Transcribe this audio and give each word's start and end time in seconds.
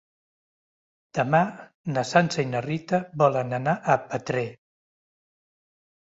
Demà 1.17 1.41
na 1.97 2.05
Sança 2.13 2.45
i 2.47 2.47
na 2.55 2.63
Rita 2.67 3.01
volen 3.25 3.55
anar 3.59 3.77
a 3.77 4.01
Petrer. 4.09 4.49